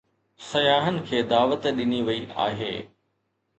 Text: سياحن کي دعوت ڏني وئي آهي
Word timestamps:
سياحن 0.45 0.97
کي 1.09 1.19
دعوت 1.35 1.69
ڏني 1.81 2.01
وئي 2.09 2.19
آهي 2.49 2.75